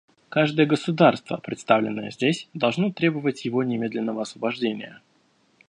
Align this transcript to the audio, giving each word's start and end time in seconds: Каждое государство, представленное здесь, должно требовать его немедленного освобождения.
Каждое 0.29 0.65
государство, 0.65 1.37
представленное 1.37 2.09
здесь, 2.09 2.49
должно 2.55 2.91
требовать 2.91 3.45
его 3.45 3.61
немедленного 3.61 4.23
освобождения. 4.23 4.99